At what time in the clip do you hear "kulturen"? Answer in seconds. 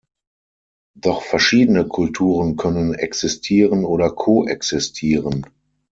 1.87-2.55